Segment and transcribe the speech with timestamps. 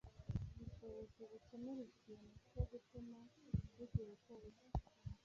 [0.57, 3.17] Ubushobozi bukenera ikintu cyo gutuma
[3.75, 4.69] bugira uko busa,